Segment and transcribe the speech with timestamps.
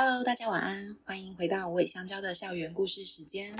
[0.00, 3.52] Hello，大家晚安，欢迎回到无尾香蕉的校园故事时间。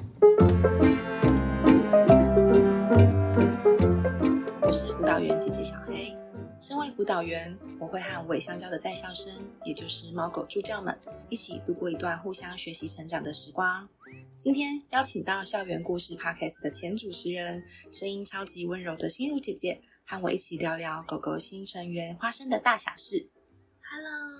[4.62, 6.16] 我是辅导员姐姐小黑。
[6.60, 9.32] 身为辅导员，我会和无尾香蕉的在校生，
[9.64, 10.96] 也就是猫狗助教们，
[11.28, 13.88] 一起度过一段互相学习成长的时光。
[14.36, 23.28] 今天邀请到校园故事 Podcast 的前主持人，声音超级温柔的心如姐姐，和我一起聊聊狗狗新成员花生的大小事。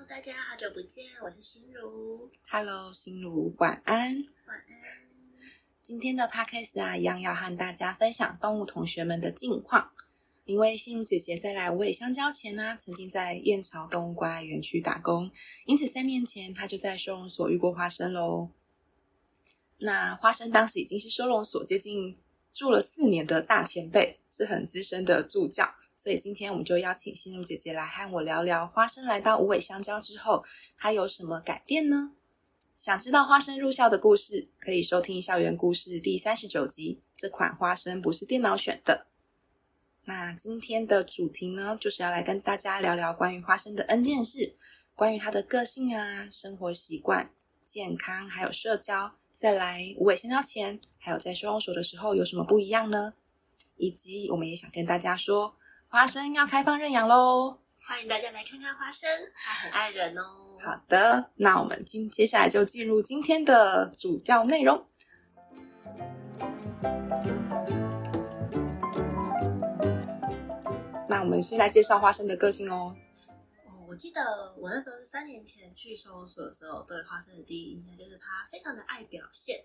[0.09, 2.31] 大家好久不见，我是心如。
[2.51, 4.25] Hello，心如，晚安。
[4.47, 4.65] 晚安。
[5.83, 9.93] 今天的 Podcast 啊，一样要和大家分享动物同学们的近况。
[10.47, 15.31] 因为心如姐姐在来无尾香蕉前呢、啊，曾经在燕巢动物关爱园区打工，
[15.67, 18.49] 因此三年前她就在收容所遇过花生喽。
[19.77, 22.17] 那花生当时已经是收容所接近
[22.55, 25.75] 住了四年的大前辈，是很资深的助教。
[26.01, 30.45] 所以今天我们就邀请心如姐姐来和我聊聊花生来到无尾香蕉之后，
[30.77, 32.13] 它有什么改变呢？
[32.77, 37.03] 想知道花生入校的故事，可以收听《校园故事》第三十九集。
[37.17, 39.09] 这款花生不是电脑选的。
[40.05, 44.55] 那今天的主题呢，就是要来跟大家聊聊关于花生的 N 件事，
[44.95, 53.15] 关于它的个性啊、生活习惯、健康还有社交，在来无尾香蕉前，还有在收容所的时候有什么不一样呢？
[53.77, 55.57] 以及我们也想跟大家说。
[55.91, 57.61] 花生要开放认养喽！
[57.81, 60.23] 欢迎大家来看看花生，它很爱人哦。
[60.63, 64.87] 好的，那我们今接下来就进入今天的主要内容。
[71.09, 72.95] 那我们先来介绍花生的个性哦。
[73.65, 79.65] 哦，我记得我那时候是三年前去收容所的时候，对花生的第一印象就是它非常的爱表现。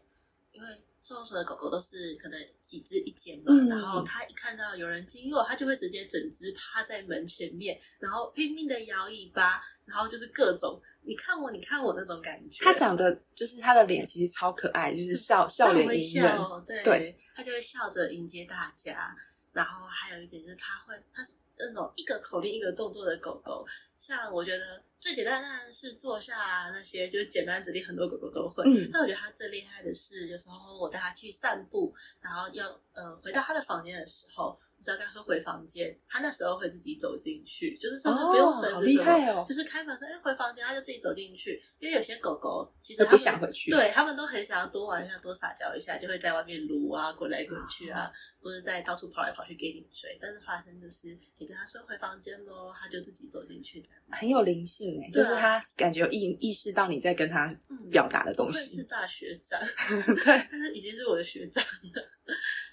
[0.54, 0.70] 因为
[1.02, 12.64] 收容所的狗狗都是可能几只一间嘛，嗯、然后它一看到有人经过，它就会直接整只趴在门前面，然后拼命的摇尾巴，然后就是各种你看我，你看我那种感觉。
[12.64, 19.14] 它长得就是它的脸其实超可爱，就是笑笑脸迎人，对，它就会笑着迎接大家。
[19.52, 23.66] 然后还有一点就是它会，它是那种一个口令一个动作的狗狗，
[23.98, 24.84] 像我觉得。
[25.04, 28.64] 最简单当然是坐下啊那些，就是简单指令，很多狗狗都会。
[28.66, 34.58] 嗯，但我觉得它最厉害的是，有时候我带它去散步，然后要呃回到它的房间的时候。
[34.84, 41.62] 只要跟他说回房间，他那时候会自己走进去，就是甚至不用绳子什么，哦，好厉害哦，就是开门说哎回房间，他就自己走进去。
[41.80, 48.12] 因为有些狗狗其实他不想回去，对他们都很想要多玩一下，多撒娇一下，就会在外面撸啊，滚来滚去啊，哦，
[48.42, 50.18] 或者在到处跑来跑去给你追。
[50.20, 57.54] 但是花生就是你跟他说回房间喽，他就自己走进去的，很有灵性哎，就是他感觉有意意识到你在跟他
[57.90, 58.76] 表达的东西。
[58.76, 59.60] 嗯，是大学长，
[60.24, 62.10] 对，但是已经是我的学长了。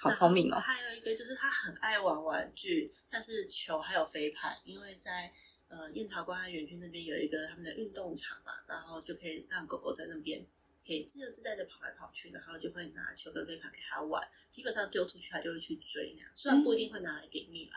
[0.01, 0.59] 好聪明哦！
[0.59, 5.31] 还有一个就是他很爱玩玩具，像是球还有飞盘，因为在
[5.69, 10.43] 呃燕巢关爱园区那边有一个他们的运动场嘛，然后就可以让狗狗在那边
[10.87, 17.77] 可以自由自在的跑来跑去，然后就会拿球跟飞盘给他玩，基本上丢出去他就会去追那样，虽然不一定会拿来给你啦，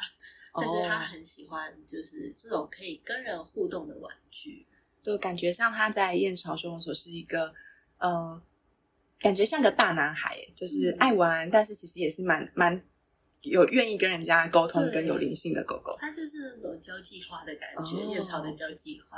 [0.53, 4.65] 嗯、但是他很喜欢就是这种可以跟人互动的玩具，
[5.01, 7.53] 就感觉像他在燕巢收容所是一个
[7.97, 8.41] 呃。
[9.23, 12.79] 感觉像个大男孩，就是爱玩，嗯、但是其实也是蛮蛮
[13.41, 15.95] 有愿意跟人家沟通、跟有灵性的狗狗。
[15.99, 19.17] 它就是那种交际花的感觉，燕巢、哦、的交际花。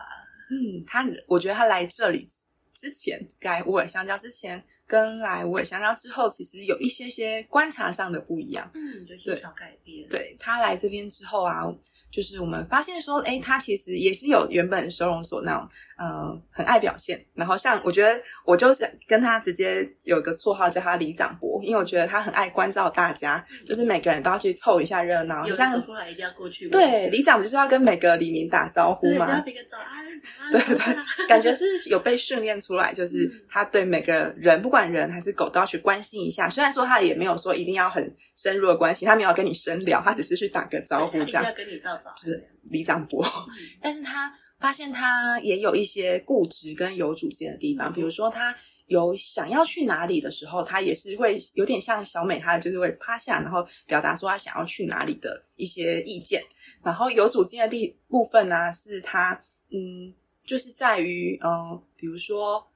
[0.49, 2.25] 嗯，它我觉得它来这里
[2.71, 4.63] 之前，该乌尔香蕉之前。
[4.87, 8.69] 跟来无尾香蕉之后，其实有一些些观察上的不一样。
[8.73, 10.07] 嗯，就小改变。
[10.09, 11.63] 对，他来这边之后啊，
[12.11, 17.25] 就是我们发现说，哎，他其实也是有原本收容所那种，嗯、呃，很爱表现。
[17.33, 25.47] 然后像我觉得，我就是跟他直接有个绰号叫他李长博，因为我觉得他很爱关照大家，嗯、就是每个人都要去凑一下热闹。
[25.47, 26.69] 有像出来一定要过去。
[26.69, 29.41] 对，里长就是要跟每个李明打招呼嘛。
[29.41, 30.51] 对，要个早安，早安。
[30.53, 34.74] 对对，感觉是有被训练出来，就是他对每个人不。
[34.74, 41.41] 不管人还是狗都要去关心一下，虽然说他也没有说一定要很深入的关系，他没有跟你深聊，他只是去打个招呼这样。
[41.45, 43.25] 要跟你道早，就是李长伯。
[43.25, 48.53] 嗯、但是他发现他也有一些固执跟有主见的地方，嗯、比如说他
[48.87, 56.43] 有想要去哪里的时候，他也是会有点像小美，他就是会趴下，然后表达说他想要去哪里的一些意见。
[56.83, 59.39] 然后有主见的地部分呢、啊，是他
[59.71, 60.13] 嗯，
[60.45, 62.67] 就是在于嗯，比如说。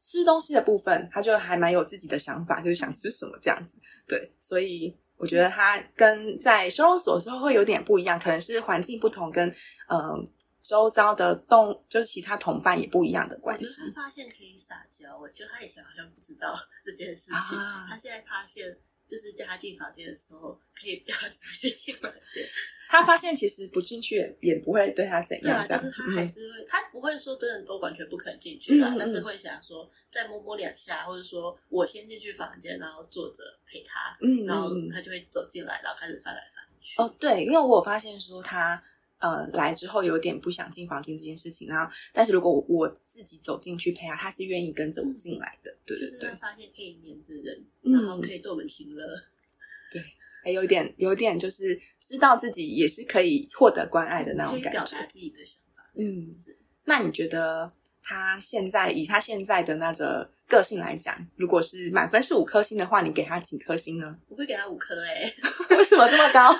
[0.00, 3.76] 吃东西的部分，他就还蛮有自己的想法，就是想吃什么这样子。
[4.08, 9.56] 对，所以我觉得他跟在收容所的时候会有点不一样，可能是环境不同跟，跟
[9.88, 10.24] 呃
[10.62, 13.92] 周遭的动，就是其他同伴也不一样的关系。
[13.94, 18.78] 他发现可以撒娇，我觉得他以前好像不知道 这件事情，啊、他现在发现
[19.10, 22.48] 就是叫他进房间的时候，可以不要直接进房间。
[22.88, 36.94] 他发现其实不进去也不会对他怎样，对啊，就是他还是会，嗯、他不会说真的都完全不肯进去啦，嗯嗯，但是会想说再摸摸两下，或者说我先进去房间，然后坐着陪他，嗯，嗯，然后他就会走进来，然后开始翻来翻去。
[37.00, 38.82] 哦，对，因为我有发现说他。
[39.20, 46.30] 呃，来之后有点不想进房间这件事情，然后，但是如果我，自己走进去陪他，他是愿意跟着我进来的，对对对。
[46.40, 49.22] 发现可以黏着人，然后可以对我们亲热，嗯，
[49.92, 50.02] 对，
[50.42, 55.90] 还有点有点就是知道自己也是可以获得关爱的那种感觉，表达自己的想法。
[55.94, 56.56] 嗯，是。
[56.84, 57.70] 那你觉得
[58.10, 64.18] 他现在以他现在的那个个性来讲，如果是满分是五颗星的话，你给他几颗星呢？
[64.28, 65.32] 我会给他五颗诶，
[65.78, 66.52] 为什么这么高？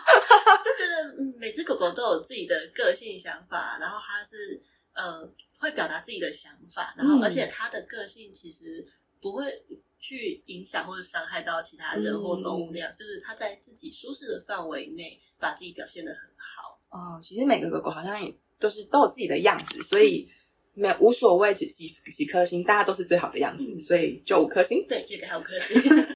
[1.36, 4.62] 每只狗狗都有自己的个性想法，然后它是
[4.92, 8.86] 呃会表达自己的想法，然后而且它的个性其实
[9.20, 9.50] 不会
[9.98, 16.78] 去影响或者伤害到其他人或动物那样，嗯、就是它在自己舒适的范围内把自己表现的很好。
[16.90, 20.30] 哦，其实每个狗狗好像也都是都有自己的样子，所以
[20.72, 24.86] 没有无所谓几几几颗星，大家都是最好的样子，嗯、所以就五颗星。
[24.88, 25.76] 对，这个还五颗星。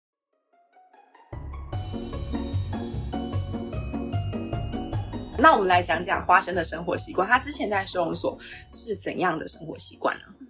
[5.36, 7.28] 那我们来讲讲花生的生活习惯。
[7.28, 8.38] 他之前在收容所
[8.72, 10.24] 是怎样的生活习惯呢？
[10.40, 10.46] 嗯，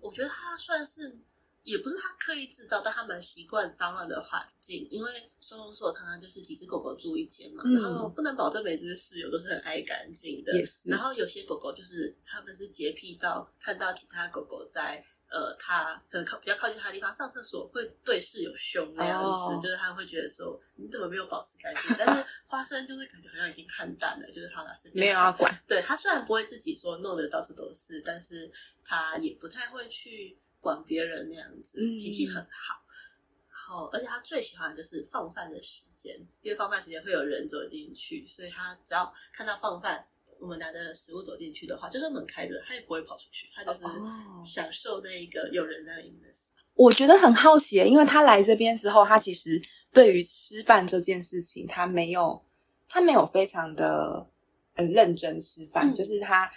[0.00, 1.16] 我觉得他算是，
[1.66, 4.86] 也不是他刻意制造，但他蛮习惯脏乱的环境。
[4.90, 5.10] 因为
[5.40, 10.56] 收容所常常就是几只狗狗住一间嘛，嗯、然后不能保证每只室友都是很爱干净的。
[10.56, 10.88] 也是。
[10.88, 15.04] 然后有些狗狗就是他们是洁癖到看到其他狗狗在。
[15.28, 19.60] 呃，他可能靠比较靠近他的地方上厕所，会对室友凶那样子，oh.
[19.60, 21.92] 就是他会觉得说你怎么没有保持干净？
[21.98, 25.52] 但是花生就是感觉好像已经看淡了，就是他老是没有要管。
[25.66, 28.48] 对，他虽然不会自己说弄得到处都是，但是
[28.84, 32.82] 他也不太会去管别人那样子，脾气很好。
[33.48, 40.06] 然后，而且他最喜欢的就是放饭的时间，因为放饭时间会有人走进去，所以他只要看到放饭。
[40.38, 43.84] 我们拿的食物走进去的话，就算门开着，他也不会跑出去，他就是
[44.44, 46.62] 享受那一个有人在里面的时候。
[46.74, 49.58] 我觉得很好奇，因为他来这边之后，他其实
[49.94, 52.44] 对于吃饭这件事情，他没有，
[52.86, 54.28] 他没有非常的
[54.74, 56.52] 很认真吃饭，嗯、就是他。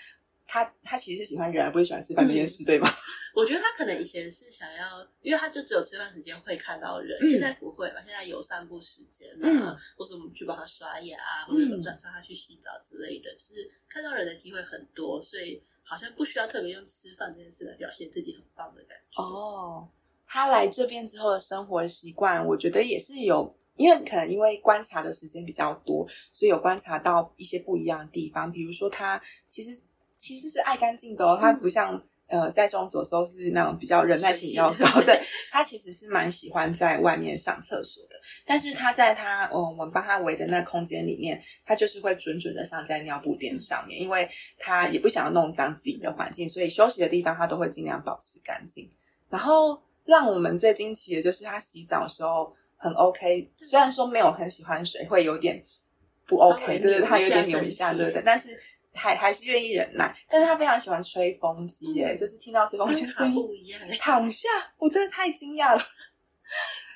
[0.52, 2.90] 他他其实是喜欢人，而不是喜欢吃饭这件事，嗯、对吗？
[3.36, 8.02] 我觉得他可能以前是想要，因为他就只有吃饭时间会看到人，嗯、现在不会吧？
[8.04, 19.22] 现在有散步时间啊，嗯、或者我们去帮他刷牙啊，或者转刷他去洗澡之类的，就是看到人的机会很多，所以好像不需要特别用吃饭这件事来表现自己很棒的感觉。
[19.22, 19.88] 哦，
[20.26, 29.80] 他来这边之后的生活习惯，我觉得也是有，因为可能因为观察的时间比较多，所以有观察到一些不一样的地方，比如说他其实。
[30.20, 31.96] 其实是爱干净的哦，他不像、
[32.28, 35.20] 嗯、呃在收容所收是那种比较忍耐性比较高，对，
[35.50, 38.16] 他其实是蛮喜欢在外面上厕所的。
[38.46, 44.30] 但是他在他呃我们帮他围的那空间里面，他就是会准准的上在尿布垫上面，因为
[44.60, 48.92] 他也不想要弄脏自己的环境，所以休息的地方他都会尽量保持干净。
[49.30, 55.64] 然后让我们最惊奇的就是他洗澡的时候很 OK，虽然说没有很喜欢水，会有点
[56.28, 58.50] 不 OK，对对，他有点扭一下，对的，但是。
[58.94, 65.84] 还还是愿意忍耐，但是他非常喜欢吹风机耶，就是听到吹风机声音不一样，躺下，我真的太惊讶了，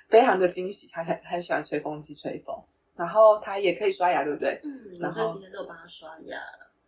[0.10, 2.56] 非常的惊喜，他很很喜欢吹风机吹风，
[2.96, 4.60] 然后他也可以刷牙，对不对？
[4.64, 6.38] 嗯，然后今天都帮他刷牙，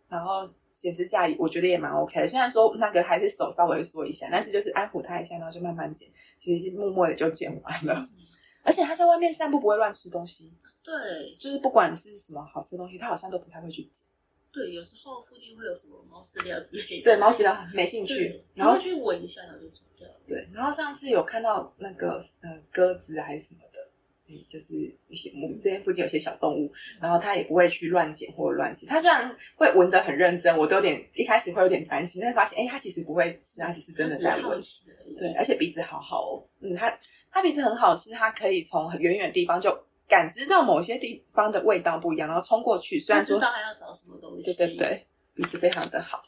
[0.08, 6.08] 然后剪指甲，我觉得也蛮 OK 的，虽然说那个还是手稍微缩一下，但是就是安抚他一下，然后就慢慢剪，
[6.40, 8.08] 其实是默默的就剪完了，嗯、
[8.64, 10.52] 而且他在外面散步不会乱吃东西，
[10.82, 14.04] 对，就是不管是什么好吃的东西，他好像都不太会去捡。
[14.52, 17.04] 对，有时候附近会有什么猫饲料之类的。
[17.04, 20.14] 对，猫饲料没兴趣，然后去闻一下，然后就走掉了。
[20.26, 23.78] 对，然后上次有看到那个呃鸽子还是什么的，
[24.28, 24.74] 嗯，就是
[25.08, 28.86] 一些我们这边附近有些小动物，然后它也不会去乱捡或者乱吃。
[28.86, 34.58] 它虽然会闻得很认真，我都有点一开始会有点担心，但是发现哎，它其实不会吃，它只是真的在闻。
[35.18, 36.98] 对，而且鼻子好好哦，嗯，它
[37.30, 39.78] 它鼻子很好，是它可以从很远远的地方就。
[40.08, 42.98] 感知到某些地方的味道不一样，然后冲过去。
[43.00, 46.22] 虽然说知道还要找什么东西，对对对，鼻子非常的好，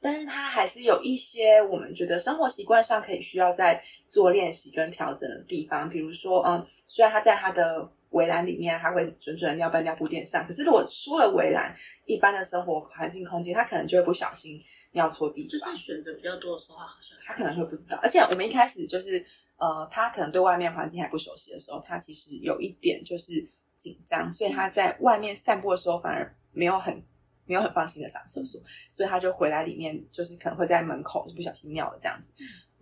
[0.00, 5.88] 但是他还是有一些我们觉得生活习惯上可以需要在做练习跟调整的地方。
[5.88, 14.62] 比如说，嗯，虽然他在他的围栏里面，他会准准尿在尿布垫上，可是如果出了围栏，一般的生活环境空间，他可能就会不小心
[14.92, 15.48] 尿错地方。
[15.48, 17.98] 就是选择比较多的时候，好像它可能会不知道。
[18.02, 19.24] 而且我们一开始就是。
[19.64, 27.02] 呃，他可能对外面环境还不熟悉的时候，他其实有一点就是紧张，所以他在外面散步的时候反而没有很
[27.46, 28.60] 没有很放心的上厕所，
[28.92, 32.30] 所以他就回来里面就是可能会在门口就不小心尿了这样子。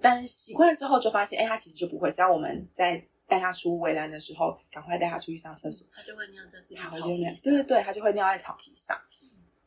[0.01, 7.35] 但习惯之后就发现，哎，他其实就不会，只要我们在带他出围栏的时候，赶快带他出去上厕所，他就会尿在它草皮上。
[7.45, 9.01] 对对对，他就会尿在草皮上。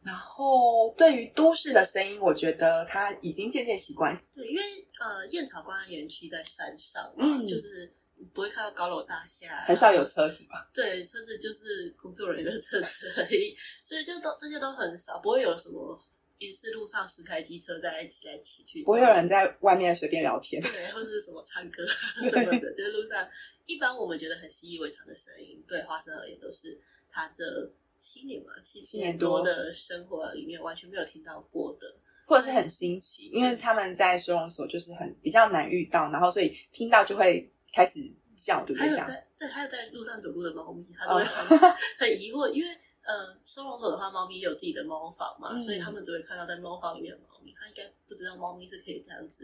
[0.06, 4.16] 然后对于都市的声音，我觉得他已经渐渐习惯。
[4.36, 4.62] 对，因为
[5.00, 7.92] 呃，燕巢观光园区在山上嘛，嗯，就是
[8.32, 10.64] 不会看到高楼大厦，很少有车子嘛。
[10.72, 16.00] 对，车子就是工作人员的车子而已， 所以就都这些都很少，不会有什么
[16.38, 21.84] 也是路上十台机车在骑来骑去，不会有人在外面随便聊天，对，或者是什么唱歌
[22.30, 23.28] 什么的，就是路上
[23.66, 27.74] 一般我们觉得很习以为常的声音，对花生而言都是他这。
[27.98, 31.88] 七年嘛，七七年多的生活里面完全没有听到过的，
[32.28, 38.00] 或者是很新奇，因为他们在收容所就是很比较难遇到，然后所以听到就会开始
[38.36, 38.90] 叫，对不对？
[38.90, 41.72] 还有在对，还有在路上走路的猫咪，它都会 很、oh.
[41.98, 42.70] 很疑惑，因为
[43.04, 49.44] 呃，收容所的话，猫咪有自己的猫房嘛，嗯、所以他们只会看到在猫房里面的猫咪，他应该不知道猫咪是可以这样子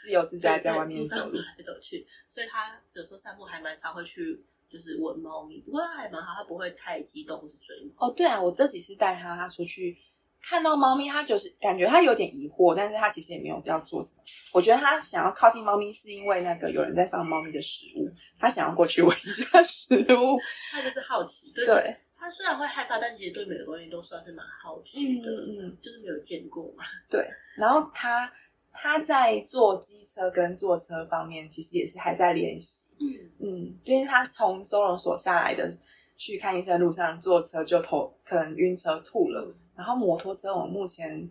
[0.00, 4.44] 自由自在在外面走，走来走去，所以他有时候散步还蛮常会去。
[4.72, 8.06] 就是闻猫咪，不过它还蛮好，它不会太激动或是追猫。
[8.06, 9.94] 哦，对啊，我这几次带它，它出去
[10.40, 14.22] 看到猫咪，它就是感觉它有点疑惑，但是它其实也没有要做什么。
[14.52, 20.38] 我觉得它想要靠近猫咪，是因为那个有人在放猫咪的食物，它想要过去闻一下食物，
[20.72, 21.52] 它就是好奇。
[21.52, 26.84] 对，它虽然会害怕，但其实对每个东西都算是蛮好奇的，嗯，嗯，就是没有见过嘛。
[27.10, 28.32] 对，然后它。
[28.72, 32.94] 他在坐机车跟坐车方面，其实也是还在练习。
[32.98, 33.06] 嗯
[33.38, 35.76] 嗯，因为他从收容所下来的，
[36.16, 39.44] 去看医生路上坐车就头可能晕车吐了。
[39.46, 41.30] 嗯、然后摩托车，我目前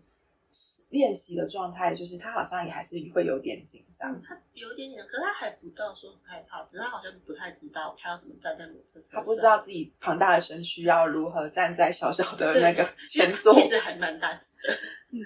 [0.90, 4.12] 练习的状态就是他好像也还是会有点紧张。
[4.12, 9.10] 嗯、他有点紧张，可是他还不到说很害怕，只是他好像不太知道他要怎么站在摩托车上。
[9.12, 14.74] 他不知道自己庞大的身躯要如何站在小小的那个前座，其实还蛮大只的。
[15.12, 15.20] 嗯。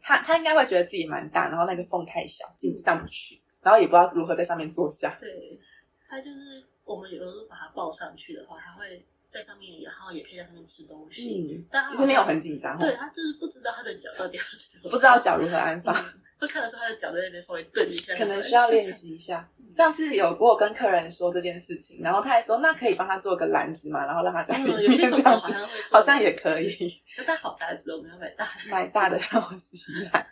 [0.00, 5.16] 他他应该会觉得自己蛮大，然后那个缝太小，进上不去，然后也不知道如何在上面坐下。
[5.18, 5.58] 对，
[6.08, 11.56] 他就是我们有的时候把他抱上去的话，他会在上面，然后也可以在上面吃东西。
[11.56, 12.78] 嗯，但他其实没有很紧张。
[12.78, 15.94] 对，他就是不知道他的脚到底要怎么，不知道脚如何安放。
[15.94, 19.48] 嗯会看得出他的脚在那边稍微顿一下，可能需要练习一下。
[19.70, 25.54] 上次有过跟客人说这件事情，然后他还说，那可以帮他做个篮子嘛，然后让他在里面、嗯、有些这样子，
[25.92, 26.76] 好像也可以。
[27.16, 29.76] 那他好大只，我们要买大的，买大的东西
[30.12, 30.26] 来。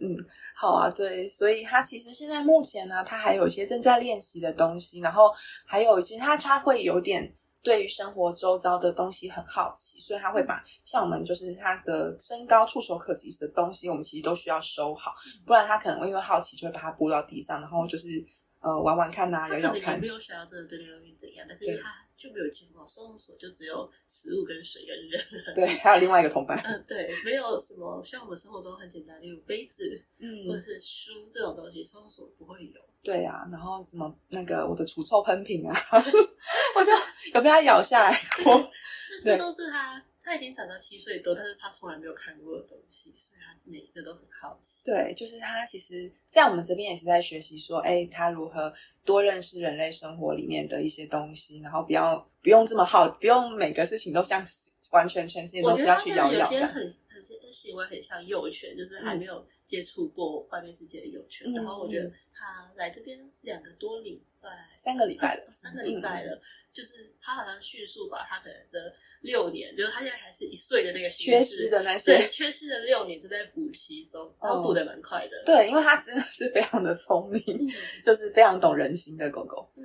[0.00, 0.16] 嗯，
[0.56, 5.30] 好啊，对，所以他其实现在目前呢，他还有一些正在练习的东西，然后
[5.66, 7.30] 还有其实他他会有点。
[7.62, 15.14] 对于生活周遭的东西很好奇，所以他会把像我们就是他的身高触手可及的东西，我们其实都需要收好，
[15.44, 18.06] 不然他可能会因为好奇就会把它拨到地上，然后就是
[18.60, 19.94] 呃玩玩看呐，摇摇看。
[19.94, 25.54] 也没有想要真的对那个东西怎样，但是他就没有见过收容所就只有食物跟水跟人。
[25.54, 26.58] 对，还有另外一个同伴。
[26.64, 32.80] 嗯，对，没有什么像我们生活中很简单，例如杯子，嗯，或者是书这种东西，收容所不会有。
[33.02, 35.74] 对啊，然后什么那个我的除臭喷瓶啊，
[36.76, 36.92] 我就
[37.34, 38.70] 有被它咬下来过。
[39.24, 44.80] 这都是他，他已经长到七岁多，但是他从来没有看过的东西，所以他每一个都很好奇。
[44.84, 48.72] 对，就是他其实，在我们这边也是在学习说，哎，他如何
[49.04, 54.40] 多认识人类生活里面的一些东西，然后不要不用这么好，不用每个事情都像
[54.92, 56.94] 完全全世界都是要去咬咬的。
[57.52, 61.44] 行为很像幼犬，就是还没有接触过外面世界的幼犬。
[61.50, 62.08] 嗯、然后我觉得
[62.40, 66.34] 他来这边两个多礼拜，三个礼拜了，三个礼拜了。
[66.34, 66.40] 嗯、
[66.72, 68.78] 就是他好像迅速把他可能这
[69.20, 75.42] 六年，就是他现在还是一岁的那个缺失的那些，对，缺失的六年正在补习中，他补的蛮快的、哦。
[75.44, 77.68] 对，因为他真的是非常的聪明，嗯、
[78.06, 79.70] 就是非常懂人心的狗狗。
[79.76, 79.84] 嗯。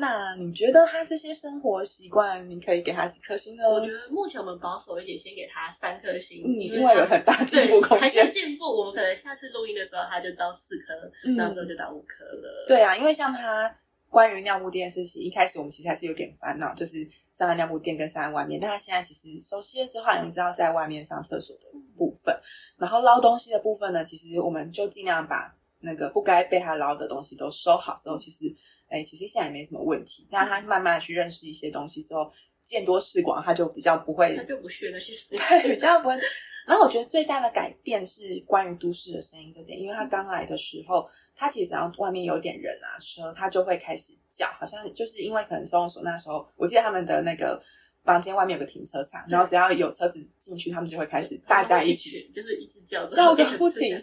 [0.00, 3.68] 那你觉得他这些生活习惯，你可以给他几颗星呢？
[3.68, 8.32] 我觉得目前我们保守一点，先给他三颗星，嗯、因为有很大进步空间。
[8.32, 10.94] 进步，我们可能下次录音的时候他就到四颗，
[11.36, 12.64] 那、嗯、时候就到五颗了。
[12.66, 13.70] 对啊，因为像他
[14.08, 18.58] 关于尿布垫的事情，一开始我们其实还是有点烦恼，就是上完尿布垫跟上在外面。
[18.58, 22.42] 但他现在其实熟悉了之后，你知道在外面上厕所的部分，嗯、
[22.78, 28.56] 然后捞东西的部分呢，其实我们就尽量把那个不该被他捞的东西都收好之后，其实。
[28.90, 30.28] 哎，其实现在也没什么问题。
[30.30, 32.30] 但他慢慢去认识一些东西之后，
[32.60, 36.18] 见多识广，他就比较不会，他就不学那些， 对，比较不会。
[36.66, 47.60] 然后我觉得最大的改变是关于都市的声音这点，因为他刚来的时候，他其实只要外面有点人啊车，他就会开始叫，好像就是因为可能收容所那时候，我记得他们的那个
[48.04, 54.00] 房间外面有个停车场，然后只要有车子进去，他们就会开始大家一起，就是一直叫，叫个不停。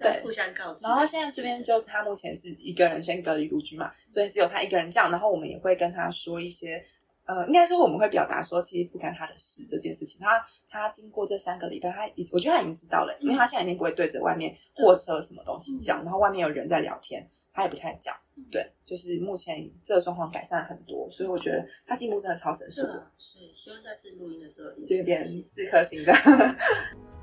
[0.00, 0.86] 对，互相告知。
[0.86, 5.10] 然后现在这边就是他目前是一个人先隔离独居嘛，所以只有他一个人这样。
[5.10, 6.82] 然后我们也会跟他说一些，
[7.26, 10.18] 呃，应该说我们会表达说，其实不干他的事这件事情。
[10.20, 18.12] 他他经过这三个礼拜，他已我觉得他已经知道了，因为他现在已经不会对着外面货车什么东西叫，然后外面有人在聊天，他也不太叫。
[18.50, 23.52] 对，就是目前这个状况改善很多，所以我觉得他进步真的超神速是。
[23.54, 26.12] 希望下次录音的时候，这边四颗星的。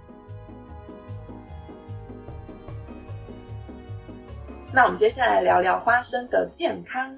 [4.77, 7.12] 那我们接下来聊聊花生的健康。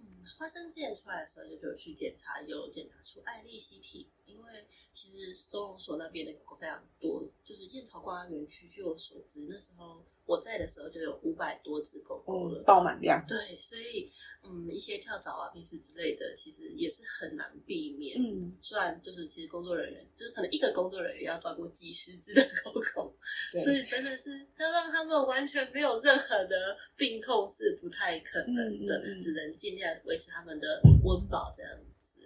[0.00, 4.10] 嗯，花生之前出来的时候就就去检查，有检查出爱利希体。
[4.26, 13.24] 因为其实收容所那边的狗狗非常多，就是燕巢关园区，据我所知，那时候我在的时候就有五百多只狗狗了，爆满量。
[13.28, 14.10] 对，所以
[14.42, 18.16] 嗯，一些跳蚤啊、病虱之类的，其实也是很难避免。
[18.18, 23.14] 嗯，虽然就是其实工作人员就是可能一个工作人员要照顾几十只的狗狗，
[23.62, 32.20] 所以真的是要让他们完全没有任何的病痛是不太可能的，嗯嗯嗯，只能尽量维持他们的温饱这样子。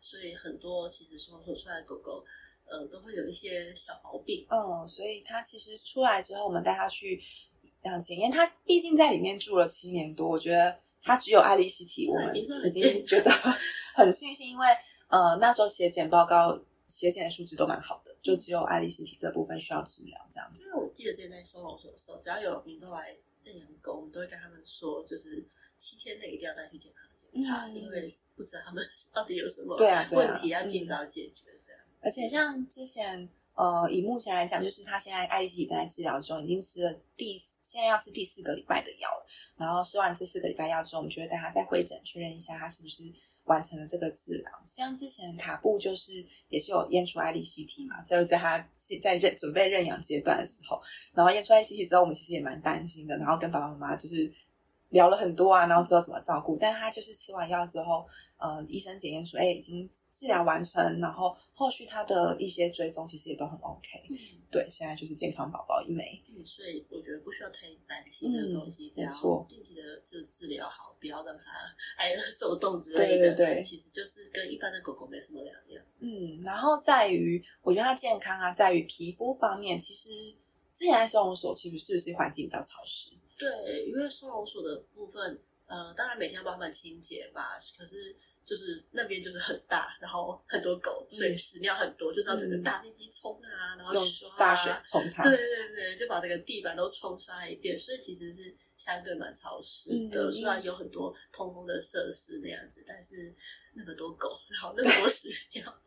[0.00, 2.24] 所以很多其实收容出来的狗狗，
[2.64, 4.44] 呃，都会有一些小毛病。
[4.50, 7.22] 嗯，所以它其实出来之后，我们带它去
[7.82, 8.30] 嗯检验。
[8.30, 13.30] 他毕竟在里面住了七年多，我觉得他只有爱丽西体，我们已经觉得
[13.94, 14.66] 很庆幸，因为
[15.08, 20.64] 呃那时候血检报告血检的数值都蛮好的，就只有爱丽西体这部分需要治疗这样子。
[20.64, 25.46] 因为我记得之前在收容所的时候，只要有民众来认养狗，我们都会跟他们说，就是
[25.78, 27.02] 七天内一定要带去检查。
[27.48, 31.80] 查，因为不知道他们 到底有什么问题，要尽早解决这样。
[32.02, 39.26] 而且像之前，呃，以目前来讲，就是他现在艾利西体在治疗中，已经吃了第现在要吃第四个礼拜的药了。
[39.56, 43.02] 然后吃完这四个礼拜药之后，我们就会带他再会诊确认一下，他是不是
[43.44, 44.50] 完成了这个治疗。
[44.64, 48.58] 像之前卡布就是也是有验出艾利西体嘛，就是在他
[49.02, 50.80] 在认准备认养阶段的时候，
[51.12, 54.32] 然后验出艾利希体之后，我们其实也蛮担心的，然后跟爸爸妈妈就是。
[54.92, 58.06] 聊了很多啊，然后知道怎么照顾，但他就是吃完药之后，
[58.36, 64.18] 呃，医生检验说，哎，已经治疗完成，然后后续他的一些追踪其实也都很 OK，嗯，
[64.50, 71.44] 对，现在就是健康宝宝一枚，嗯，所以我觉得不需要太担心这个东西，嗯，没错，定期的就治疗好，不要让它
[72.02, 75.84] 挨饿受冻之类的，对对对，其实就是跟一般的狗狗没什么两样。
[76.00, 80.08] 嗯，然后在于我觉得它健康啊，在于皮肤方面，其实
[80.74, 83.14] 之前在收容所其实是不是环境比较潮湿？
[83.38, 85.40] 对，因为收容所的部分，
[85.72, 87.56] 呃，当然每天要帮他们清洁吧。
[87.78, 88.14] 可是
[88.44, 95.22] 就是那边就是很大，然后很多狗，所以屎尿很多，嗯、就是要整个大面积冲啊，然后刷、啊、大水冲它。
[95.22, 100.24] 对对对，就把整个地板都冲刷一遍，所以其实是相对蛮潮湿的。
[100.28, 103.34] 嗯、虽然有很多通风的设施那样子，但是
[103.72, 105.82] 那么多狗，然后那么多屎尿，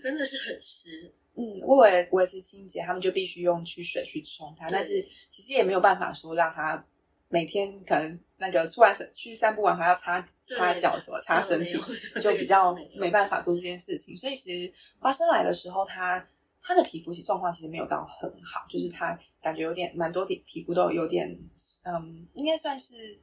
[0.00, 1.12] 真的是很湿。
[1.34, 6.86] 嗯，为了维持清洁，他们就必须用去水去冲它，但是其实也没有办法说让它。
[7.34, 11.72] 每天可能那个出完去散步完还要擦擦脚什么擦身体，
[12.22, 14.16] 就比较没办法做这件事情。
[14.16, 16.24] 所以其实花生来的时候，他
[16.62, 21.28] 他的皮肤其实状况其实没有到很好，就是他感觉有点蛮多点皮肤都有点
[21.82, 23.18] 嗯，应该算是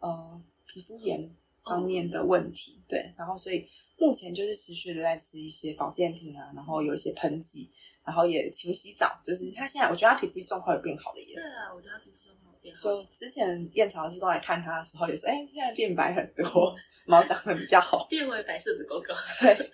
[0.00, 2.82] 呃皮肤炎方面的问题。
[2.86, 3.66] 对，然后所以
[3.96, 7.70] 目前就是持续的在吃一些保健品啊，然后有一些喷剂，
[8.04, 9.18] 然后也勤洗澡。
[9.24, 11.34] 就是他现在我觉得他皮肤状况有变好了耶。
[11.34, 12.25] 对啊，我觉得他皮肤。
[12.74, 16.74] 就之前燕巢志工来看他的时候，也说：“哎、欸，现在变白很多，
[17.06, 19.14] 毛长得比较好，变为白色的狗狗。
[19.40, 19.70] 对”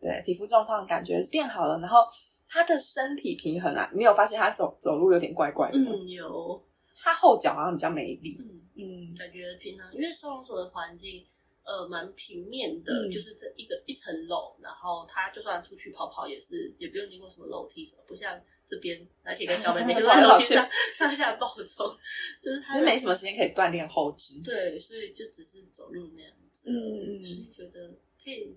[0.00, 1.78] 对皮肤状况感觉变好了。
[1.80, 2.06] 然后
[2.48, 5.78] 他的身体平衡啊，你有发现他走走路有点怪怪的？
[5.78, 6.62] 嗯，有。
[7.02, 8.38] 他后脚好像比较没力。
[8.40, 11.26] 嗯嗯，感觉平常因为收容所的环境。
[11.62, 21.96] 呃，蛮平面的，嗯、就是这一个一层楼，然后他就算出去跑跑也是，也不用经过什么楼梯什么，不像这边来可以跟小妹妹 都在楼梯上上下暴走，
[22.40, 24.40] 就是他没什么时间可以锻炼后肢。
[24.44, 26.70] 对，所以就只是走路那样子。
[26.70, 27.88] 嗯嗯嗯，所以觉得
[28.22, 28.56] 可以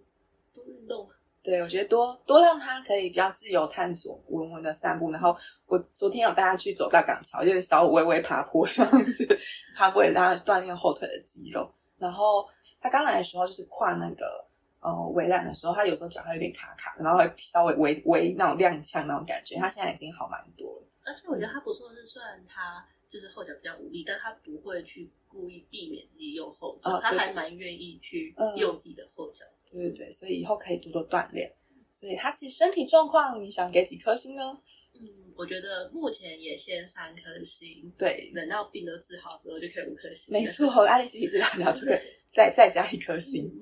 [0.53, 1.09] 多运动。
[1.41, 5.11] 对，我觉得多多让他可以比较自由探索，稳稳的散步。
[5.11, 9.37] 然后我昨天有带他去走大港桥，就是稍微微爬坡这样子，
[9.75, 12.47] 爬坡也让他锻炼后腿的肌肉，然后。
[12.85, 14.45] 他刚来的时候就是跨那个
[14.83, 19.55] 呃围栏的时候，他有时候脚还有点卡卡，然后会稍微微微那种踉跄那种感觉。
[19.55, 20.87] 他现在已经好蛮多了。
[21.05, 29.45] 而且我觉得他不错的是，虽然他就是后脚比较无力，但他不会去故意避免自己用后脚，哦、他还蛮愿意去用自己的后脚。
[29.71, 31.53] 对对对，所以以后可以多多锻炼。
[31.89, 34.57] 所以他其实身体状况，你想给几颗星呢？
[34.95, 37.91] 嗯，我觉得目前也先三颗星。
[37.97, 40.33] 对，等到病都治好之后就可以五颗星。
[40.33, 41.99] 没错，艾利希体治疗这个。
[42.33, 43.45] 再再加一颗星。
[43.45, 43.61] 嗯、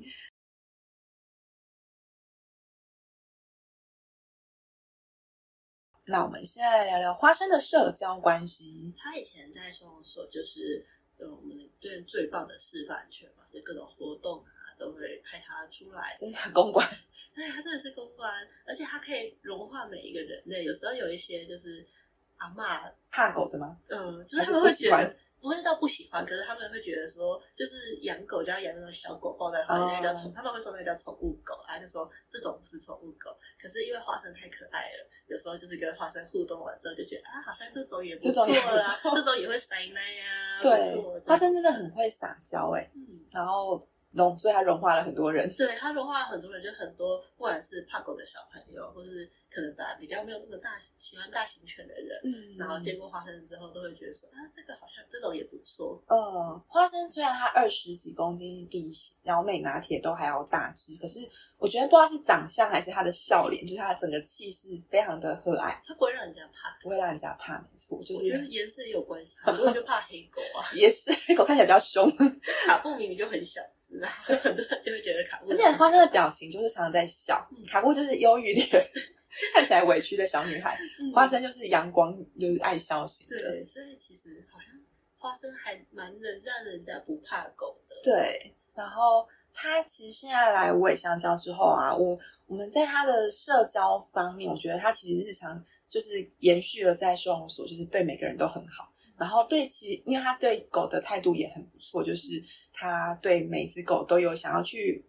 [6.12, 8.94] 那我们现在聊聊花生的社交关系。
[8.98, 10.86] 他以前在收容所就是
[11.18, 16.86] 呃我们队最棒的示范犬嘛，就各种活动啊都会派他出来，真的公关。
[17.34, 18.30] 对，他真的是公关，
[18.66, 20.66] 而且他可以融化每一个人类。
[20.66, 21.88] 有时候有一些就是
[22.36, 23.80] 阿妈怕狗的吗？
[23.88, 25.16] 嗯，就是他们会觉得。
[25.42, 30.36] 不会到不喜欢，可是他们会觉得说，就是养狗就要养那种小狗抱在怀里，那叫宠，oh.
[30.36, 33.36] 他们会说那个叫宠物狗他，就说这种不是宠物狗。
[33.60, 40.72] 可是因为花生太可爱了，有时候就是跟花生互动完之后，就觉得啊，好像这种也不错啦，这种，也会塞奶呀，对，
[41.26, 43.82] 花生真的很会撒娇哎，嗯，然后。
[44.14, 45.50] 融，所以它融化了很多人。
[45.56, 56.02] 对，它融化了很多人，就很多，不管是怕狗的小朋友，或是可能大比较没有那么大喜欢大型犬的人，嗯，然后见过花生之后，都会觉得说啊，这个好像这种也不错。
[56.08, 61.30] 嗯，花生虽然它二十几公斤，比小美拿铁都还要大只，可是。
[61.62, 68.02] 我觉得不知道是长相还是他的笑脸，就是他整个气势非常的和蔼，他不会让人家怕，不会让人家怕，没错。
[68.04, 72.12] 就是、我觉得颜色也有关系，很多人就怕黑狗啊，也是黑狗看起来比较凶。
[72.66, 75.52] 卡布明明就很小只啊，很多人就会觉得卡布。
[75.52, 78.68] 而且花生的表情就是常常在笑，嗯、卡布就是忧郁脸，
[79.56, 83.28] 看起来委屈的小女孩，嗯、花生就是阳光，就是爱笑型。
[83.28, 84.80] 对，所以其实好像
[85.18, 87.96] 花生还蛮能让人家不怕狗的。
[88.04, 89.28] 对，然后。
[89.54, 92.18] 他其实现在来无尾香蕉之后啊，我
[92.48, 98.94] 我们在他的社交方面，我觉得他其实日常就是延续了在收容所，就是对每个人都很好。
[99.18, 102.42] 然后对其，因为他对狗的态度也很不错，就是
[102.72, 105.04] 他对每只狗都有想要去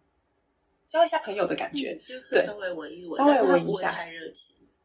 [0.85, 3.97] 交一下朋友的感觉，嗯、就稍微闻一闻，稍微闻一下。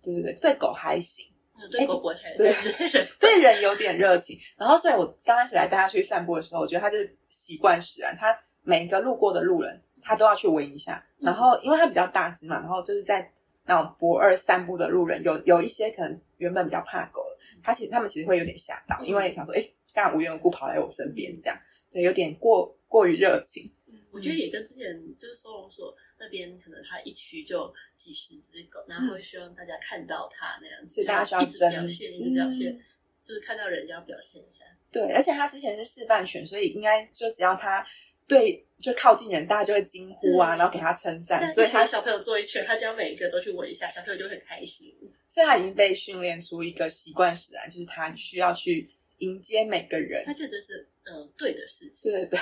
[0.03, 1.27] 对对对，对狗还行，
[1.71, 4.39] 对狗不会太热情，对，对人有点热情。
[4.57, 8.39] 然后所以我刚开始来带它去散步的时候，我觉得它就是习惯使然，它。
[8.65, 11.03] 每一个路过的路人，它都要去闻一下。
[11.21, 13.33] 然后，因为它比较大只嘛，然后就是在
[13.65, 17.25] 那种不二散步的路人，有有一些可能原本比较怕狗，
[17.63, 21.59] 它其实他们其实会有点吓到，因为想说，哎，刚刚无缘无故跑来我身边这样，
[21.91, 23.73] 对，有点过过于热情。
[24.09, 32.79] 嗯，我觉得也跟之前就是收容所那边，可能他一区就几十只狗，然后会希望大家看到他那样子，所以大家需要一直表现，一直表现，
[33.25, 34.65] 就是看到人就要表现一下。
[34.91, 37.87] 对，而且他之前是示范犬，所以应该就只要他。
[38.27, 41.51] 对，就靠近人，大家就会惊呼啊，然后给他称赞。
[41.55, 44.95] 所以他小朋友做一圈，他就要每一个都去闻一下，小朋友就很开心。
[45.27, 48.87] 所以他已经被训练出一个习惯使然，就是他需要去
[49.21, 50.23] 迎接每个人。
[50.27, 52.13] 他觉得这是嗯、呃、对的事情。
[52.13, 52.41] 对对对。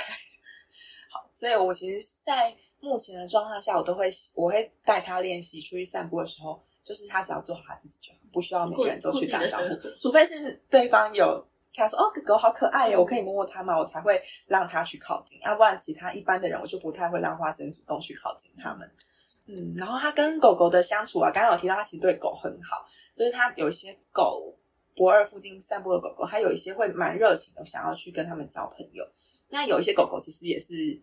[1.37, 11.47] 好，所以我其实，在目前的状况下，我都会我会带他练习出去散步的时候，就是他只要做好他自己就好，不需要每个人都去打招呼，除非是对方有。
[11.79, 13.79] 他说：“哦，狗狗好可爱哟，我可以摸摸它吗？
[13.79, 15.39] 我才会让它去靠近。
[15.43, 18.91] 要不然，其他一般的人，我就不太会让花生主动去靠近他们。
[19.47, 22.89] 嗯，然后他跟狗狗的相处啊，刚刚有提到，他其实对狗很好。
[23.15, 24.57] 就是他有一些狗，
[24.95, 29.07] 博二附近散步的狗狗，他有一些会蛮热情的，想要去跟他们交朋友。
[29.51, 30.99] 那有一些狗狗其实也是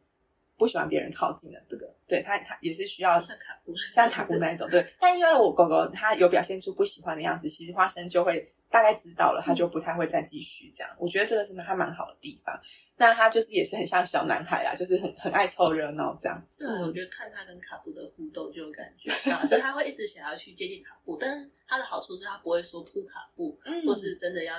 [0.57, 1.63] 不喜欢别人靠近的。
[1.69, 4.69] 这个，对他，他也是需要像卡布，像卡布那一种。
[4.69, 10.91] 对，但因为我狗狗它有表现出不喜欢的样子，其实花生就会。”大概知道了，他就不太会再继续这样。
[10.97, 12.59] 我觉得这个是还蛮好的地方。
[12.97, 16.43] 那他就是也是很像小男孩啦，就是很很爱凑热闹这样。
[16.57, 19.11] 对，我觉得看他跟卡布的互动就有感觉，
[19.47, 21.15] 所以他会一直想要去接近卡布。
[21.21, 24.55] 但是他的好处是他不会说扑卡布，嗯、或是真的要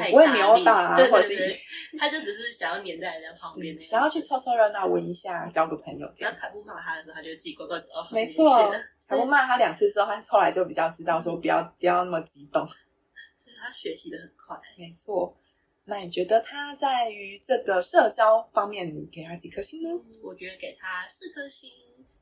[0.00, 1.60] 太大力，扭打啊，对对对，或是
[1.98, 6.06] 他就只是想要黏在人家旁边，想要去凑凑热闹，闻一下，交个朋友。
[6.16, 7.86] 只要卡布骂他的时候，他就自己乖乖走。
[8.10, 8.70] 没错，
[9.08, 12.66] 卡布骂他两次之后，他后来就比较知道说不要不要那么激动。
[13.60, 15.34] 他学习的很快，没错。
[15.86, 19.88] 那你觉得他在于这个社交方面，你给他几颗星呢？
[20.22, 21.70] 我觉得给他四颗星，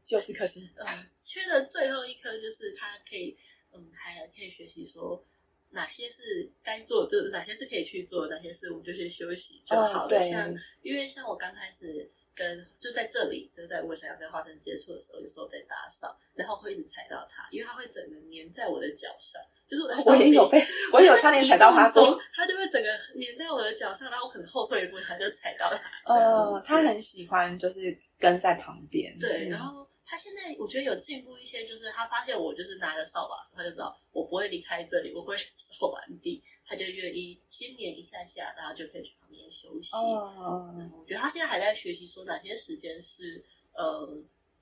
[0.05, 0.63] 就四颗星。
[0.77, 0.87] 嗯，
[1.21, 3.37] 缺的最后一颗就是他可以，
[3.73, 5.25] 嗯，还可以学习说
[5.73, 10.25] 哪些是该做就，哪些是可以去做，哪些是我们就去休息就好了。
[10.25, 12.11] 像因为像我刚开始。
[12.35, 20.59] 跟就在这里，就在我想要跟花生接触的时候，有时候在打扫，然后会一直踩到它，因为它会整个粘在我的脚上，就是我，我也有被，
[20.95, 22.03] 我也有差点踩到花生，
[22.35, 22.89] 它就会整个
[23.21, 25.91] 粘在我的脚上，然后我可能后退一步，它就踩到它。
[26.11, 29.87] 呃，它很喜欢就是跟在旁边，对，然后。
[30.12, 39.96] 他现在我觉得有进步一些，就是他发现我就是拿着扫把的时候，他就知道我不会离开这里，我会 扫完地，他就愿意先黏一下下，然后就可以去旁边休息。
[39.96, 44.07] 哦、嗯，我觉得他现在还在学习，说哪些时间是呃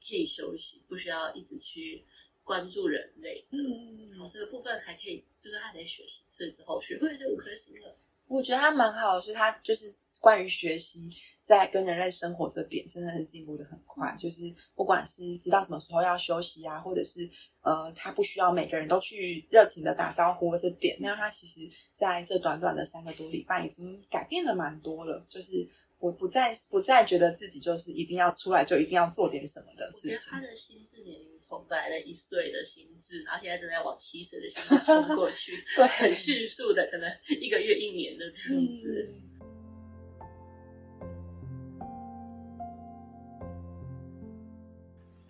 [0.00, 2.06] 可以休息，不需要一直去
[2.44, 3.44] 关注人类。
[3.50, 7.98] 嗯，然后这个部分还可以，就是他还在学习，所以之后学会就五颗星了。
[8.28, 11.10] 我觉得他蛮好的，是他就是关于学习。
[11.42, 14.14] 在跟人类生活这点，真的是进步的很快。
[14.18, 14.42] 就是
[14.74, 17.28] 不管是知道什么时候要休息啊，或者是
[17.62, 21.60] 呃，他不需要每个人都去热情的打招呼这点，那他其实
[21.94, 25.26] 在这短短的三个多礼拜，已经改变了蛮多了。
[25.28, 30.12] 就是我不再不再觉得自己就是一定要出来就一定要做点什么的事情。
[30.12, 39.10] 我觉得他的心智年龄从本来的一岁的心智，然后现在正在往七岁的心智冲过去， 对，很迅速的，可能一个月一年的这样子。
[39.12, 39.29] 嗯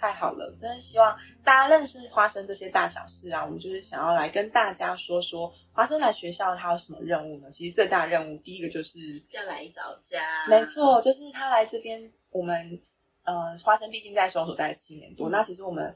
[0.01, 3.45] 太好了，真的希望大家认识花生这些大小事啊。
[3.45, 7.51] 我们就是想要来跟大家说说花生来学校他有什么任务呢？
[7.51, 8.99] 其实最大的任务，第一个就是
[9.31, 10.47] 要来找家。
[10.49, 12.81] 没错，就是他来这边，我们
[13.25, 15.95] 呃，花生毕竟在收容所待了七年多，嗯、那其实我们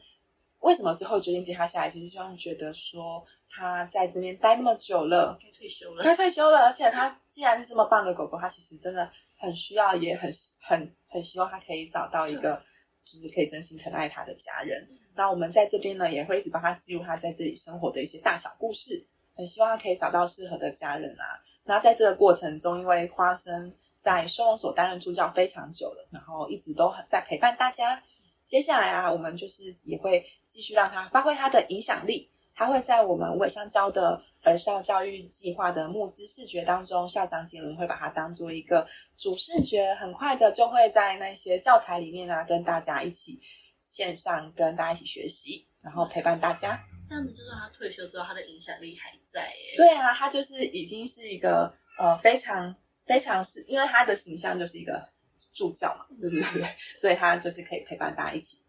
[0.61, 1.91] 为什么最后决定接他下来？
[1.91, 6.59] 其实希望觉得说他在这边待那么久了，该退休了，该退休了。
[6.67, 12.53] 而且他既然是这么棒的狗狗，他其实真的很需要，也很很很希望他可以找到一个。
[12.53, 12.63] 嗯
[13.05, 14.89] 就是可以真心疼爱他的家人。
[15.15, 19.07] 那我们在这边呢，也会一直帮他记录他在这里生活的一些大小故事。
[19.37, 21.25] 很希望他可以找到适合的家人啊。
[21.65, 28.01] 那在这个过程中，因为花生在收容所担任助教非常久了，然后一直都很在陪伴大家。
[28.45, 32.31] 接下来啊，我们就是也会继续让他发挥他的影响力。
[32.55, 38.87] 他会在我们无尾香蕉的儿少教育计划的募资视觉当中，校长杰伦会把它当做一个
[39.17, 43.41] 主视觉，很快的就会在那些教材里面啊，跟大家一起
[43.79, 46.81] 线上跟大家一起学习，然后陪伴大家。
[47.07, 49.77] 这样子就是他退休之后，他的影响力还在耶。
[49.77, 55.07] 对啊，他就是已经是一个呃非常非常是，因为他的形象就是一个
[55.53, 56.67] 助教嘛，对不对？
[56.99, 58.64] 所以他就是可以陪伴大家一起。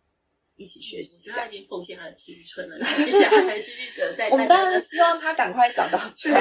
[0.56, 4.30] 一起学习，他已经奉献他的青春了， 接下来还继续的在。
[4.30, 6.32] 我们当然希望他赶快找到家，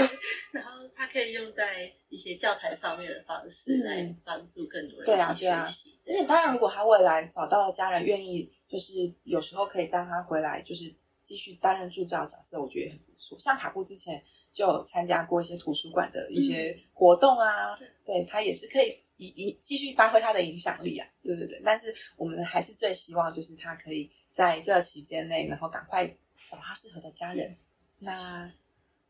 [0.53, 5.05] 然后他可以用在一些教材上面的方式来帮助更多人。
[5.05, 5.69] 对啊，对啊。
[6.07, 8.93] 而且当然，如果他未来找到了家人愿意，就是
[9.25, 13.39] 有时候可以带他回来，就是继续担任助教的角色，我觉得很不错。
[13.39, 14.23] 像卡布之前
[14.53, 19.04] 就有参加过一些图书馆的一些活动啊，嗯、对他也是可以。
[19.25, 26.07] 以以继续发挥他的影响力啊，对对对，但是我们还是最希望就是他可以在这期间内，然后赶快
[26.51, 27.57] 找他适合的家人。
[27.99, 28.53] 那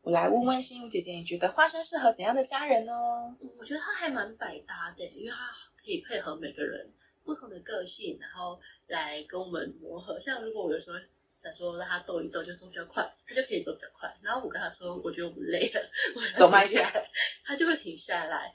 [0.01, 2.93] 我来问问心如姐姐，你觉得花生适合怎样的家人呢？
[3.41, 6.89] 嗯，我觉得他还蛮百搭的，因为他可以配合每个人
[7.23, 10.19] 不同的个性，然后来跟我们磨合。
[10.19, 10.97] 像如果我有时候
[11.41, 14.07] 想说让他动一动，就走比较快，他就可以走比较快。
[14.21, 15.81] 然后我跟他说，我觉得我们累了，
[16.15, 17.09] 我走慢下来，
[17.43, 18.53] 他就会停下来。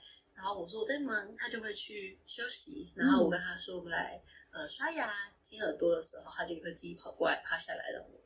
[0.53, 2.93] 我说我在忙，他就会去休息。
[2.95, 4.21] 然后我跟他说我们来
[4.53, 8.21] 呃刷牙、亲耳朵的时候，他就会自己跑过来趴下来让我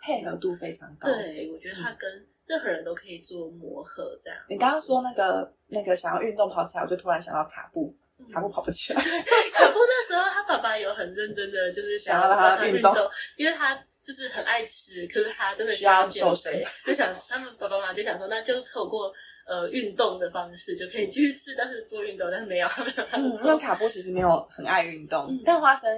[0.00, 1.08] 配合度非常高。
[1.08, 4.38] 对，我觉得他跟任何人都可以做磨合这样。
[4.48, 7.94] 你刚刚说那个那个想要运动跑起来，我就突然想到卡布，
[8.32, 9.00] 卡布跑不起来。
[9.02, 9.10] 对，
[9.50, 12.94] 卡布那时候他爸爸有很认真的就是想要让他运动，
[13.36, 19.12] 因为他就是很爱吃，可是他真的需要瘦身，就想他们爸爸妈妈就想说，那就透过。
[19.48, 22.68] 呃，运动的方式就可以继续吃，但是多运动，但是没有。
[23.12, 25.88] 嗯，因为卡布其实没有很爱运动，嗯、但花生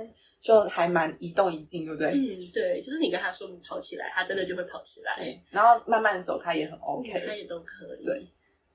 [0.41, 2.13] 就还蛮一动一静，对不对？
[2.13, 5.13] 嗯，对，就是你跟他说你跑起来，他真的就会跑起来。
[5.17, 8.05] 对，然后慢慢走，他也很 OK，他也都可以。
[8.05, 8.27] 对，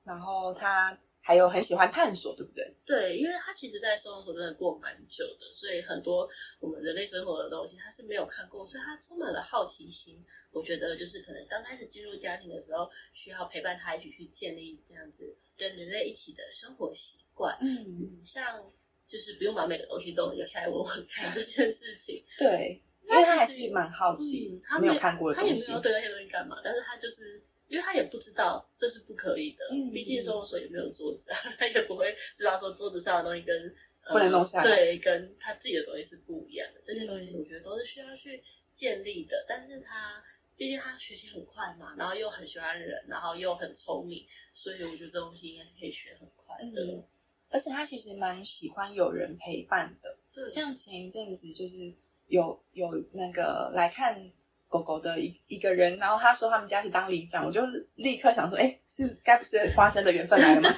[0.04, 0.96] 然后他。
[1.26, 2.72] 还有很喜欢探索，对不对？
[2.86, 6.28] 对，因为他其实，在收容所真的过蛮久的，所以很多
[6.60, 10.24] 我们人类生活的东西，他是没有看过，所以他充满了好奇心。
[10.52, 17.58] 我觉得，就是可能刚开始进入家庭的时候，需要陪伴他一起去建立这样子跟人类一起的生活习惯。
[17.60, 18.62] 嗯，像
[19.04, 22.24] 就是不用把每个东西都留下来闻闻看这件事情。
[22.38, 27.42] 对，因为他还是蛮好奇，嗯、他没有看过的东西，他也没有对那些东西干嘛，但是他就是。
[27.68, 33.74] 因为他也不知道这是不可以的，嗯、毕竟收容所也没有桌子， 他也不会知道说桌子上的东西跟
[34.08, 36.80] 不能弄下来，对，跟他自己的东西是不一样的。
[36.86, 38.40] 这些东西我觉得都是需要去
[38.72, 39.44] 建立的。
[39.48, 40.22] 但是他
[40.56, 44.24] 毕竟他学习很快嘛，然后又很喜欢人，然后又很聪明，
[44.54, 46.82] 所以我觉得这东西应该是可以学很快的。
[46.84, 47.04] 嗯、
[47.48, 51.92] 而且他其实蛮喜欢有人陪伴的，对像前一阵子就是
[52.28, 54.30] 有有那个来看。
[54.68, 57.60] 狗狗的一一个人，然后他说他们家是当里长，我就
[57.94, 60.74] 立刻想说，哎，是该不是花生的缘分来了吗？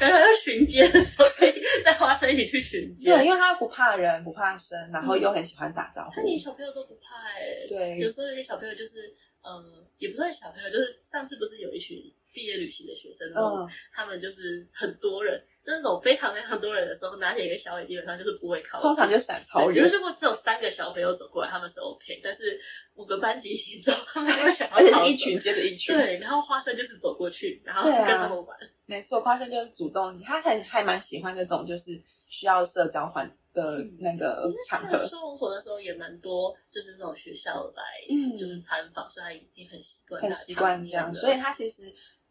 [0.00, 1.52] 然后要巡街的时候，可以
[1.84, 3.10] 带花生一起去巡街。
[3.10, 6.16] 对，因为他不怕人，不怕生，然后又很喜欢打招呼。
[6.16, 7.66] 他连小朋友都不怕哎。
[7.68, 11.96] 对，有时候有些小朋友就是，呃，也不算小朋友，就是上次不是有一群
[12.32, 15.42] 毕业旅行的学生，然后，他们就是很多人。
[15.70, 18.80] 那种非常非常多人的时候，拿起一个小尾，基本上就是不会靠。
[18.80, 19.86] 通常就闪超远。
[19.92, 22.18] 如果只有三个小朋友走过来，他们是 OK。
[22.24, 22.58] 但是
[22.94, 24.76] 五个班级一起走，他们就会想要。
[24.80, 25.94] 而且是一群接着一群。
[25.94, 28.56] 对，然后花生就是走过去，然后跟他们玩。
[28.56, 31.90] 啊、没错，花生就是主动，他很还蛮喜欢这种就是
[32.30, 35.06] 需要社交环的那个场合。
[35.06, 41.82] 收容所的时候也蛮多，就是那种学校来，嗯，就是参访，所以他已经很习惯，很习惯这样，所以他其实。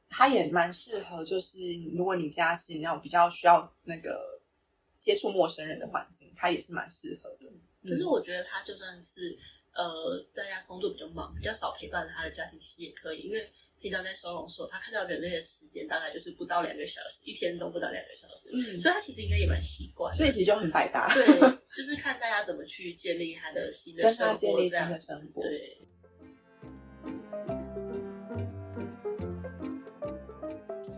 [0.10, 1.60] 他也蛮适合，就是
[1.96, 4.42] 如果你家是那种比较需要那个
[5.00, 7.52] 接触陌生人的环境，他也是蛮适合的。
[7.84, 9.38] 可是我觉得他就算是
[9.74, 21.26] 呃，大家工作比较忙，比较少陪伴他的家庭，其实也可以，因为平常在收容所，他看到人类的时间大概就是不到两个小时，一天都不到两个小时，嗯，所以他其实应该也蛮习惯，所以其实就很百搭，对，
[21.76, 25.77] 就是看大家怎么去建立他的新的生活，跟他建立新的生活，对。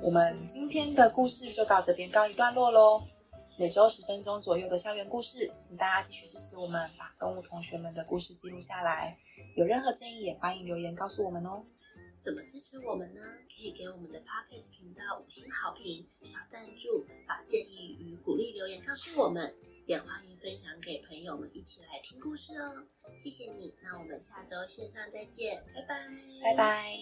[0.01, 3.01] 我们今天的故事就到这边告一段落喽。
[3.57, 9.17] 每周十分钟左右的校园故事，请大家继续支持我们，把动物同学们的故事记录下来。
[9.55, 11.63] 有任何建议也欢迎留言告诉我们哦。
[12.23, 13.21] 怎么支持我们呢？
[13.47, 19.53] 可以给我们的 Podcast 频道五星好评、小赞助，把建议与鼓励留言告诉我们，
[19.85, 22.87] 也欢迎分享给朋友们一起来听故事哦。
[23.21, 26.07] 谢谢你，那我们下周线上再见，拜拜，
[26.43, 26.95] 拜拜。